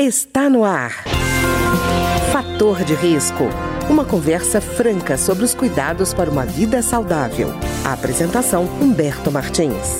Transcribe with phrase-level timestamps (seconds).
[0.00, 0.90] Está no ar.
[2.32, 3.44] Fator de risco.
[3.88, 7.46] Uma conversa franca sobre os cuidados para uma vida saudável.
[7.86, 9.98] A apresentação Humberto Martins.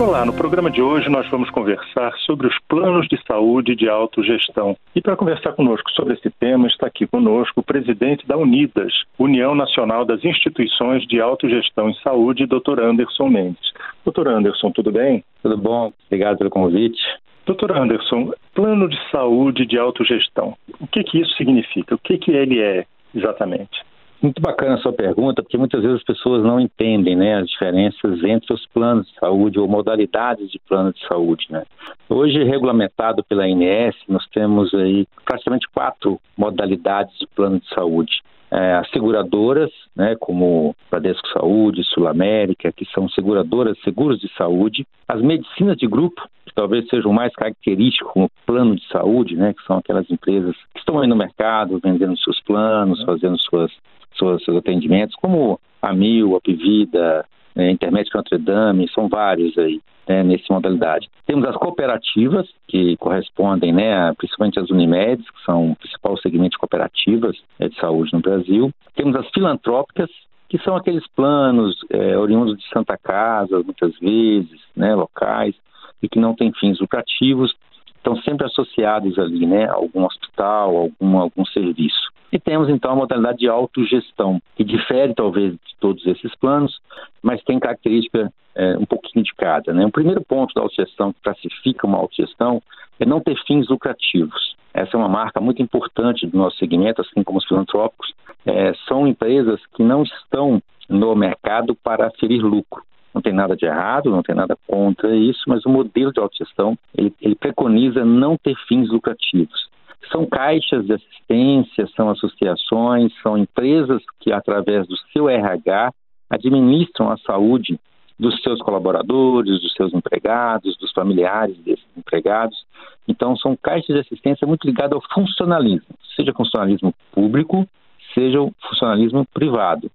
[0.00, 4.76] Olá, no programa de hoje nós vamos conversar sobre os planos de saúde de autogestão.
[4.92, 9.54] E para conversar conosco sobre esse tema está aqui conosco o presidente da Unidas, União
[9.54, 12.80] Nacional das Instituições de Autogestão em Saúde, Dr.
[12.82, 13.72] Anderson Mendes.
[14.04, 15.22] Doutor Anderson, tudo bem?
[15.44, 17.00] Tudo bom, obrigado pelo convite.
[17.46, 21.94] Doutor Anderson, plano de saúde de autogestão, o que, que isso significa?
[21.94, 23.86] O que, que ele é exatamente?
[24.20, 28.24] Muito bacana a sua pergunta, porque muitas vezes as pessoas não entendem né, as diferenças
[28.24, 31.46] entre os planos de saúde ou modalidades de plano de saúde.
[31.48, 31.62] Né?
[32.08, 38.22] Hoje, regulamentado pela ANS, nós temos aí praticamente quatro modalidades de plano de saúde.
[38.50, 44.86] É, as seguradoras, né, como Bradesco Saúde, Sul América, que são seguradoras, seguros de saúde,
[45.08, 49.64] as medicinas de grupo, que talvez sejam mais característicos como plano de saúde, né, que
[49.64, 53.72] são aquelas empresas que estão aí no mercado vendendo seus planos, fazendo suas,
[54.14, 57.24] suas seus atendimentos, como a Mil, a Pivida,
[57.56, 61.08] é, Intermédio Notre Dame, são vários aí né, nessa modalidade.
[61.26, 66.58] Temos as cooperativas, que correspondem né, principalmente às Unimedes, que são o principal segmento de
[66.58, 68.70] cooperativas é, de saúde no Brasil.
[68.94, 70.10] Temos as filantrópicas,
[70.48, 75.54] que são aqueles planos é, oriundos de Santa Casa, muitas vezes, né, locais,
[76.02, 77.54] e que não têm fins lucrativos,
[77.96, 82.14] estão sempre associados ali, né, a algum hospital, algum, algum serviço.
[82.32, 86.80] E temos então a modalidade de autogestão, que difere talvez de todos esses planos,
[87.22, 89.72] mas tem característica é, um pouquinho de cada.
[89.72, 89.86] Né?
[89.86, 92.62] O primeiro ponto da autogestão que classifica uma autogestão
[92.98, 94.56] é não ter fins lucrativos.
[94.72, 98.12] Essa é uma marca muito importante do nosso segmento, assim como os filantrópicos.
[98.44, 102.82] É, são empresas que não estão no mercado para ferir lucro.
[103.14, 106.76] Não tem nada de errado, não tem nada contra isso, mas o modelo de autogestão
[106.94, 109.70] ele, ele preconiza não ter fins lucrativos.
[110.10, 115.92] São caixas de assistência, são associações, são empresas que, através do seu RH,
[116.30, 117.78] administram a saúde
[118.18, 122.64] dos seus colaboradores, dos seus empregados, dos familiares desses empregados.
[123.06, 127.68] Então, são caixas de assistência muito ligadas ao funcionalismo, seja funcionalismo público,
[128.14, 129.90] seja o funcionalismo privado,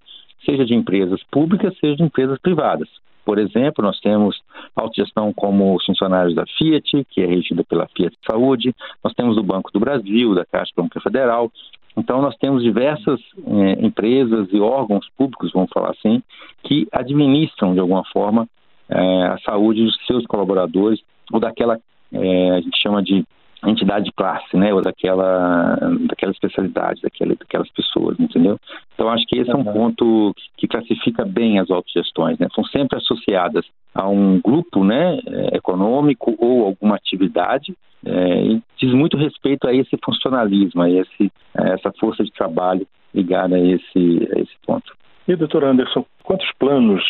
[0.46, 2.88] seja de empresas públicas, seja de empresas privadas.
[3.26, 4.42] Por exemplo, nós temos
[4.76, 8.74] autogestão como os funcionários da Fiat, que é regida pela Fiat Saúde,
[9.04, 11.52] nós temos o Banco do Brasil, da Caixa Econômica Federal.
[11.96, 16.24] Então, nós temos diversas eh, empresas e órgãos públicos, vamos falar assim,
[16.64, 18.48] que administram, de alguma forma,
[18.90, 21.02] eh, a saúde dos seus colaboradores
[21.32, 21.80] ou daquela,
[22.14, 23.26] eh, a gente chama de
[23.70, 25.78] entidade de classe, né, ou daquela,
[26.08, 28.58] daquela especialidade, daquela, daquelas pessoas, entendeu?
[29.02, 32.48] Então acho que esse é um ponto que classifica bem as autogestões, né?
[32.54, 37.74] São sempre associadas a um grupo, né, é, econômico ou alguma atividade
[38.06, 42.86] é, e diz muito respeito a esse funcionalismo, a, esse, a essa força de trabalho
[43.12, 44.94] ligada a esse, a esse ponto.
[45.28, 47.04] E doutor Anderson, quantos planos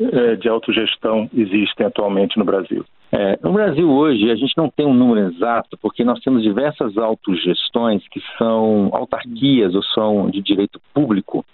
[0.00, 2.86] é, de autogestão existem atualmente no Brasil?
[3.16, 6.98] É, no Brasil hoje a gente não tem um número exato porque nós temos diversas
[6.98, 11.44] autogestões que são autarquias ou são de direito público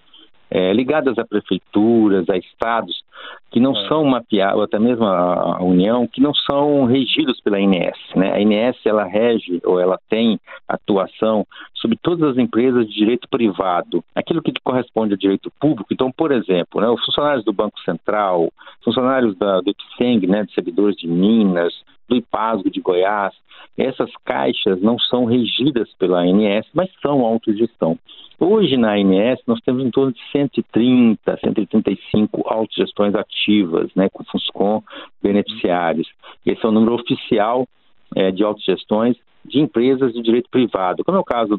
[0.50, 3.04] é, ligadas a prefeituras, a estados,
[3.50, 3.88] que não é.
[3.88, 7.96] são mapeados, ou até mesmo a, a, União, que não são regidos pela INS.
[8.16, 8.32] Né?
[8.32, 11.46] A INS ela rege ou ela tem atuação
[11.80, 15.92] sobre todas as empresas de direito privado, aquilo que corresponde ao direito público.
[15.92, 18.52] Então, por exemplo, né, os funcionários do Banco Central,
[18.84, 21.72] funcionários da, do IPSENG, né, de servidores de Minas,
[22.08, 23.34] do IPASGO de Goiás,
[23.78, 27.98] essas caixas não são regidas pela ANS, mas são autogestão.
[28.38, 34.82] Hoje na ANS nós temos em torno de 130, 135 autogestões ativas, né, com, com
[35.22, 36.08] beneficiários.
[36.44, 37.66] Esse é o número oficial
[38.14, 39.16] é, de autogestões
[39.50, 41.58] de empresas de direito privado, como é o caso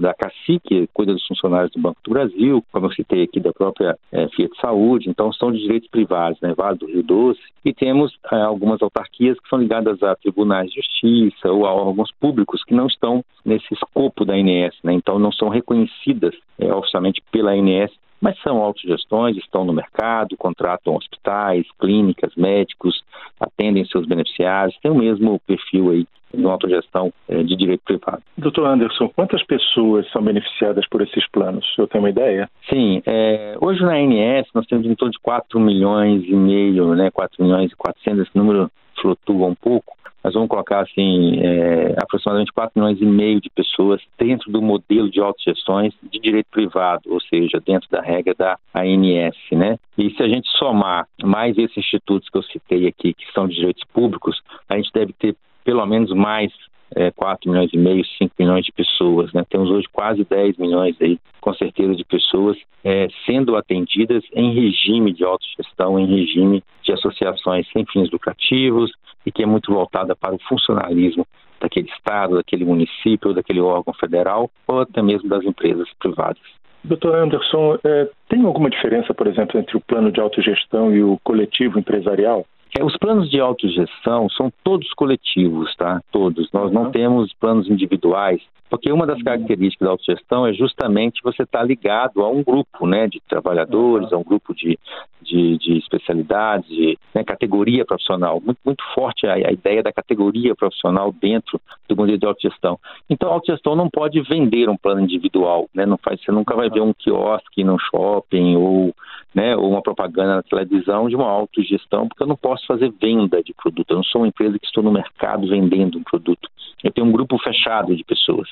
[0.00, 3.52] da CACI, que cuida dos funcionários do Banco do Brasil, como eu citei aqui da
[3.52, 7.72] própria é, Fiat Saúde, então são de direitos privados, né, Vale do Rio Doce, e
[7.72, 12.64] temos é, algumas autarquias que são ligadas a tribunais de justiça ou a órgãos públicos
[12.64, 17.52] que não estão nesse escopo da ANS, né, então não são reconhecidas é, oficialmente pela
[17.52, 23.02] ANS mas são autogestões, estão no mercado, contratam hospitais, clínicas, médicos,
[23.38, 28.22] atendem seus beneficiários, tem o mesmo perfil aí de autogestão é, de direito privado.
[28.36, 31.66] Doutor Anderson, quantas pessoas são beneficiadas por esses planos?
[31.78, 32.48] Eu tenho uma ideia?
[32.68, 37.10] Sim, é, hoje na ANS nós temos em torno de 4 milhões e meio, né,
[37.10, 38.70] 4 milhões e 400, esse número
[39.00, 39.95] flutua um pouco,
[40.26, 45.08] nós vamos colocar assim é, aproximadamente 4 milhões e meio de pessoas dentro do modelo
[45.08, 49.78] de autogestões de direito privado, ou seja, dentro da regra da ANS, né?
[49.96, 53.54] E se a gente somar mais esses institutos que eu citei aqui, que são de
[53.54, 56.52] direitos públicos, a gente deve ter pelo menos mais
[56.94, 59.32] é, 4 milhões e meio, 5 milhões de pessoas.
[59.32, 59.44] Né?
[59.48, 65.12] Temos hoje quase 10 milhões aí, com certeza, de pessoas é, sendo atendidas em regime
[65.12, 68.92] de autogestão, em regime de associações sem fins lucrativos
[69.24, 71.26] e que é muito voltada para o funcionalismo
[71.60, 76.42] daquele estado, daquele município, daquele órgão federal ou até mesmo das empresas privadas.
[76.84, 81.18] Doutor Anderson, é, tem alguma diferença, por exemplo, entre o plano de autogestão e o
[81.24, 82.46] coletivo empresarial?
[82.78, 86.02] É, os planos de autogestão são todos coletivos, tá?
[86.12, 86.50] Todos.
[86.52, 91.60] Nós não temos planos individuais, porque uma das características da autogestão é justamente você estar
[91.60, 94.78] tá ligado a um grupo, né, de trabalhadores, a um grupo de,
[95.22, 98.40] de, de especialidades, de né, categoria profissional.
[98.44, 102.78] Muito, muito forte a, a, ideia da categoria profissional dentro do modelo de autogestão.
[103.08, 105.86] Então, a autogestão não pode vender um plano individual, né?
[105.86, 108.94] Não faz, você nunca vai ver um quiosque num shopping ou,
[109.34, 113.42] né, ou uma propaganda na televisão de uma autogestão, porque eu não posso fazer venda
[113.42, 113.90] de produto.
[113.90, 116.48] Eu não sou uma empresa que estou no mercado vendendo um produto.
[116.82, 118.48] Eu tenho um grupo fechado de pessoas.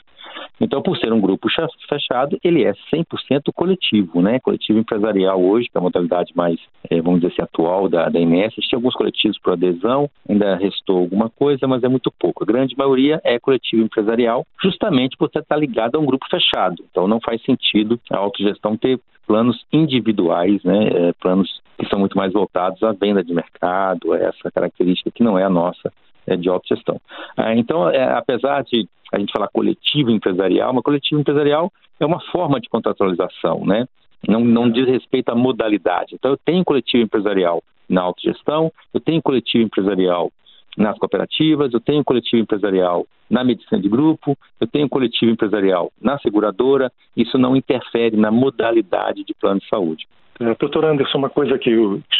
[0.60, 1.48] Então, por ser um grupo
[1.88, 4.38] fechado, ele é 100% coletivo, né?
[4.40, 6.58] Coletivo empresarial hoje, que é a modalidade mais,
[6.90, 8.54] é, vamos dizer assim, atual da, da INS.
[8.54, 12.42] Tem alguns coletivos por adesão, ainda restou alguma coisa, mas é muito pouco.
[12.42, 16.84] A grande maioria é coletivo empresarial, justamente por estar ligado a um grupo fechado.
[16.90, 20.88] Então, não faz sentido a autogestão ter planos individuais, né?
[20.88, 25.38] É, planos que são muito mais voltados à venda de mercado, essa característica que não
[25.38, 25.92] é a nossa
[26.36, 27.00] de autogestão.
[27.36, 32.20] Ah, então, é, apesar de a gente falar coletivo empresarial, uma coletivo empresarial é uma
[32.32, 33.86] forma de contratualização, né?
[34.26, 36.14] Não, não diz respeito à modalidade.
[36.14, 40.30] Então, eu tenho coletivo empresarial na autogestão, eu tenho coletivo empresarial
[40.76, 46.18] nas cooperativas, eu tenho coletivo empresarial na medicina de grupo, eu tenho coletivo empresarial na
[46.18, 50.06] seguradora, isso não interfere na modalidade de plano de saúde.
[50.40, 51.70] É, doutor Anderson, uma coisa que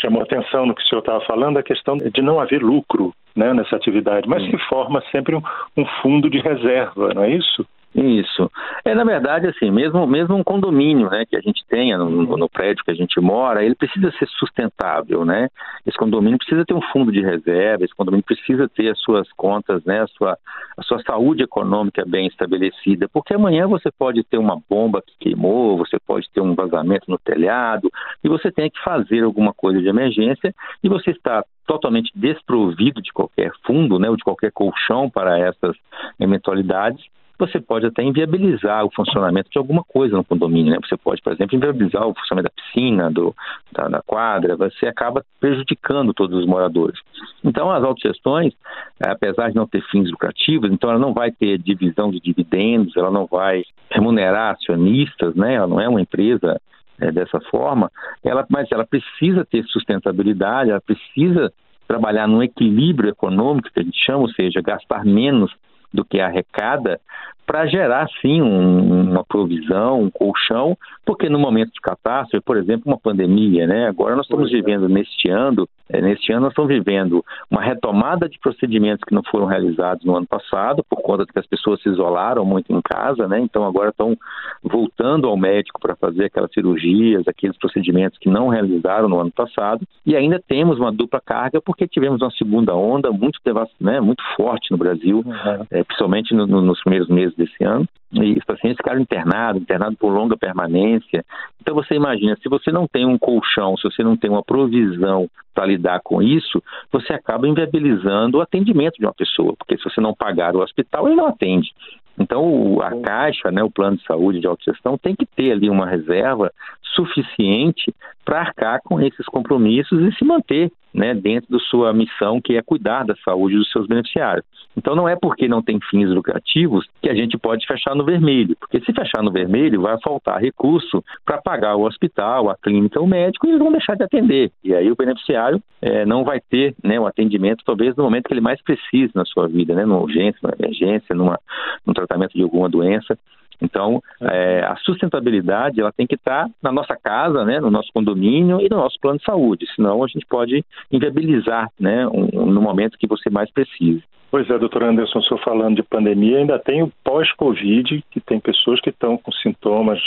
[0.00, 3.12] chamou atenção no que o senhor estava falando é a questão de não haver lucro
[3.34, 5.42] né, nessa atividade, mas se forma sempre um,
[5.76, 7.66] um fundo de reserva, não é isso?
[7.94, 8.50] Isso.
[8.84, 12.48] É, na verdade, assim, mesmo, mesmo um condomínio né, que a gente tenha no, no,
[12.48, 15.48] prédio que a gente mora, ele precisa ser sustentável, né?
[15.86, 19.84] Esse condomínio precisa ter um fundo de reserva, esse condomínio precisa ter as suas contas,
[19.84, 20.36] né, a sua,
[20.76, 25.78] a sua saúde econômica bem estabelecida, porque amanhã você pode ter uma bomba que queimou,
[25.78, 27.88] você pode ter um vazamento no telhado,
[28.24, 30.52] e você tem que fazer alguma coisa de emergência,
[30.82, 35.76] e você está totalmente desprovido de qualquer fundo, né, ou de qualquer colchão para essas
[36.18, 37.04] eventualidades,
[37.38, 40.72] você pode até inviabilizar o funcionamento de alguma coisa no condomínio.
[40.72, 40.78] Né?
[40.82, 43.34] Você pode, por exemplo, inviabilizar o funcionamento da piscina, do,
[43.72, 46.98] da, da quadra, você acaba prejudicando todos os moradores.
[47.42, 48.52] Então, as autogestões,
[49.00, 52.96] eh, apesar de não ter fins lucrativos, então ela não vai ter divisão de dividendos,
[52.96, 55.54] ela não vai remunerar acionistas, né?
[55.54, 56.60] ela não é uma empresa
[57.00, 57.90] é, dessa forma,
[58.22, 61.52] ela, mas ela precisa ter sustentabilidade, ela precisa
[61.86, 65.52] trabalhar num equilíbrio econômico, que a gente chama, ou seja, gastar menos
[65.94, 67.00] do que arrecada,
[67.46, 72.84] para gerar, sim, um, uma provisão, um colchão, porque no momento de catástrofe, por exemplo,
[72.86, 73.86] uma pandemia, né?
[73.86, 74.56] Agora nós estamos é.
[74.56, 79.22] vivendo neste ano, é, neste ano nós estamos vivendo uma retomada de procedimentos que não
[79.30, 82.80] foram realizados no ano passado, por conta de que as pessoas se isolaram muito em
[82.80, 83.38] casa, né?
[83.40, 84.16] Então agora estão
[84.62, 89.86] voltando ao médico para fazer aquelas cirurgias, aqueles procedimentos que não realizaram no ano passado,
[90.06, 93.38] e ainda temos uma dupla carga porque tivemos uma segunda onda muito,
[93.80, 95.66] né, muito forte no Brasil, uhum.
[95.70, 99.98] é, principalmente no, no, nos primeiros meses desse ano, e os pacientes ficaram internados, internados
[99.98, 101.24] por longa permanência.
[101.60, 105.28] Então você imagina, se você não tem um colchão, se você não tem uma provisão
[105.54, 110.00] para lidar com isso, você acaba inviabilizando o atendimento de uma pessoa, porque se você
[110.00, 111.72] não pagar o hospital, ele não atende.
[112.18, 115.86] Então, a Caixa, né, o plano de saúde de autogestão, tem que ter ali uma
[115.86, 116.52] reserva
[116.94, 117.92] suficiente
[118.24, 122.62] para arcar com esses compromissos e se manter né, dentro da sua missão, que é
[122.62, 124.46] cuidar da saúde dos seus beneficiários.
[124.76, 128.56] Então, não é porque não tem fins lucrativos que a gente pode fechar no vermelho,
[128.58, 133.06] porque se fechar no vermelho, vai faltar recurso para pagar o hospital, a clínica, o
[133.06, 134.52] médico, e eles vão deixar de atender.
[134.62, 135.43] E aí o beneficiário
[135.80, 139.24] é, não vai ter né, o atendimento, talvez, no momento que ele mais precise na
[139.24, 141.38] sua vida, né, numa urgência, numa emergência, numa,
[141.86, 143.18] num tratamento de alguma doença.
[143.60, 148.60] Então, é, a sustentabilidade ela tem que estar na nossa casa, né, no nosso condomínio
[148.60, 152.98] e no nosso plano de saúde, senão a gente pode inviabilizar né, um, no momento
[152.98, 154.02] que você mais precise.
[154.30, 158.80] Pois é, doutor Anderson, senhor falando de pandemia, ainda tem o pós-Covid, que tem pessoas
[158.80, 160.00] que estão com sintomas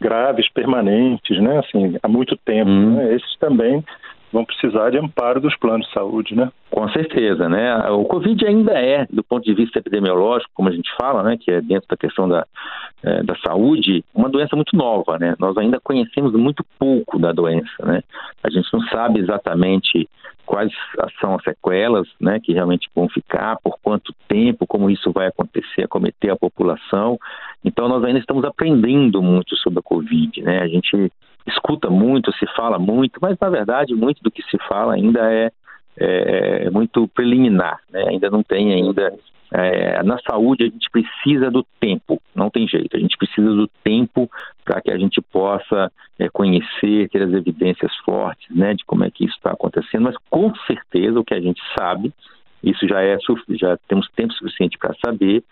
[0.00, 2.68] graves, permanentes, né, assim, há muito tempo.
[2.68, 2.96] Hum.
[2.96, 3.14] Né?
[3.14, 3.84] Esses também
[4.32, 6.50] vão precisar de amparo dos planos de saúde, né?
[6.70, 7.90] Com certeza, né?
[7.90, 11.50] O Covid ainda é, do ponto de vista epidemiológico, como a gente fala, né, que
[11.50, 12.46] é dentro da questão da,
[13.02, 15.34] é, da saúde, uma doença muito nova, né?
[15.38, 18.02] Nós ainda conhecemos muito pouco da doença, né?
[18.42, 20.08] A gente não sabe exatamente
[20.46, 20.72] quais
[21.20, 25.84] são as sequelas, né, que realmente vão ficar, por quanto tempo, como isso vai acontecer,
[25.84, 27.16] acometer a população.
[27.64, 30.60] Então nós ainda estamos aprendendo muito sobre a Covid, né?
[30.60, 31.12] A gente
[31.46, 35.50] escuta muito, se fala muito, mas na verdade muito do que se fala ainda é,
[35.98, 38.04] é, é muito preliminar, né?
[38.08, 39.12] ainda não tem ainda
[39.52, 43.66] é, na saúde a gente precisa do tempo, não tem jeito, a gente precisa do
[43.82, 44.30] tempo
[44.64, 49.10] para que a gente possa é, conhecer, ter as evidências fortes né, de como é
[49.10, 52.12] que isso está acontecendo, mas com certeza o que a gente sabe
[52.62, 53.16] isso já é
[53.50, 55.42] já temos tempo suficiente para saber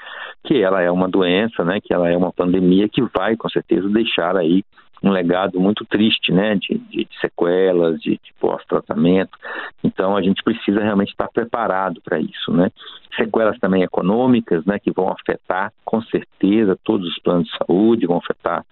[0.45, 3.89] que ela é uma doença, né, que ela é uma pandemia que vai com certeza
[3.89, 4.63] deixar aí
[5.03, 9.37] um legado muito triste, né, de, de sequelas, de, de pós-tratamento.
[9.83, 12.71] Então a gente precisa realmente estar preparado para isso, né.
[13.17, 18.19] Sequelas também econômicas, né, que vão afetar com certeza todos os planos de saúde, vão
[18.19, 18.65] afetar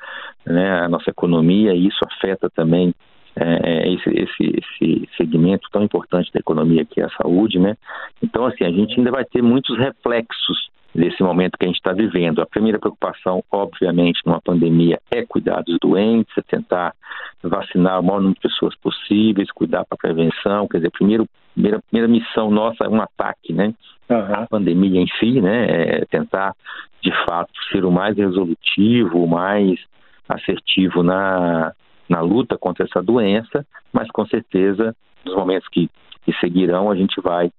[0.44, 2.94] né, a nossa economia e isso afeta também
[3.36, 7.76] é, esse, esse, esse segmento tão importante da economia que é a saúde, né?
[8.22, 11.92] Então, assim, a gente ainda vai ter muitos reflexos desse momento que a gente está
[11.92, 12.40] vivendo.
[12.40, 16.94] A primeira preocupação, obviamente, numa pandemia é cuidar dos doentes, é tentar
[17.42, 20.66] vacinar o maior número de pessoas possíveis, cuidar para a prevenção.
[20.66, 23.74] Quer dizer, primeiro, primeira, primeira missão nossa é um ataque, né?
[24.08, 24.34] Uhum.
[24.34, 25.66] A pandemia em si, né?
[25.68, 26.54] É tentar,
[27.02, 29.78] de fato, ser o mais resolutivo, o mais
[30.28, 31.72] assertivo na,
[32.08, 35.90] na luta contra essa doença, mas com certeza, nos momentos que,
[36.24, 37.52] que seguirão, a gente vai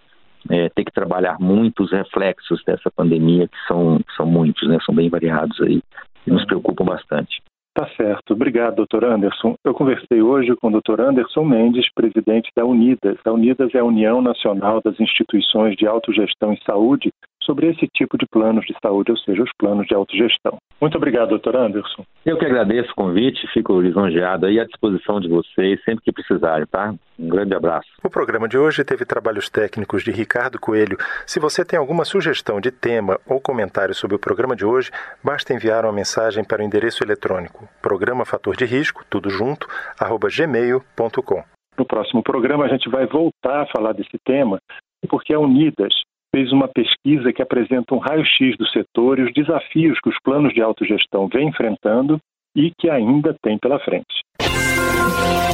[0.50, 4.78] é, ter que trabalhar muito os reflexos dessa pandemia, que são, são muitos, né?
[4.86, 5.82] são bem variados aí,
[6.26, 7.42] e nos preocupam bastante.
[7.78, 8.34] Tá certo.
[8.34, 9.56] Obrigado, doutor Anderson.
[9.64, 13.20] Eu conversei hoje com o doutor Anderson Mendes, presidente da Unidas.
[13.24, 17.12] A Unidas é a União Nacional das Instituições de Autogestão em Saúde,
[17.48, 20.58] sobre esse tipo de planos de saúde, ou seja, os planos de autogestão.
[20.80, 22.06] Muito obrigado, doutor Anderson.
[22.24, 26.68] Eu que agradeço o convite, fico lisonjeado aí à disposição de vocês sempre que precisarem,
[26.68, 26.94] tá?
[27.18, 27.88] Um grande abraço.
[28.04, 30.98] O programa de hoje teve trabalhos técnicos de Ricardo Coelho.
[31.26, 34.92] Se você tem alguma sugestão de tema ou comentário sobre o programa de hoje,
[35.24, 39.66] basta enviar uma mensagem para o endereço eletrônico programa fator de risco, tudo junto,
[39.98, 41.44] arroba gmail.com.
[41.78, 44.60] No próximo programa a gente vai voltar a falar desse tema,
[45.08, 45.94] porque a Unidas
[46.34, 50.54] fez uma pesquisa que apresenta um raio-x do setor e os desafios que os planos
[50.54, 52.20] de autogestão vêm enfrentando
[52.56, 54.22] e que ainda tem pela frente.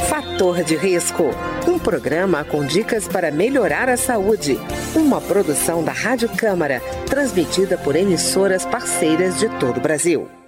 [0.08, 1.24] Fator de risco.
[1.68, 4.56] Um programa com dicas para melhorar a saúde.
[4.96, 10.43] Uma produção da Rádio Câmara, transmitida por emissoras parceiras de todo o Brasil.